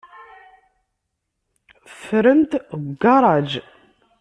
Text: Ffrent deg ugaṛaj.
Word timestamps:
Ffrent 1.97 2.49
deg 2.51 2.63
ugaṛaj. 2.75 3.51